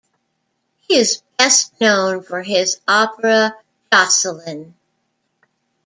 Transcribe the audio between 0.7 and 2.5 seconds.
He is best known for